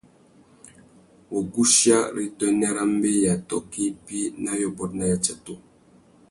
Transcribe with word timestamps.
Wuguchia 1.31 1.97
râ 2.13 2.21
utênê 2.29 2.67
râ 2.75 2.83
mbeya 2.93 3.33
tôkô 3.49 3.79
ibi 3.89 4.19
na 4.43 4.51
yôbôt 4.61 4.91
na 4.97 5.05
yatsatu. 5.11 5.53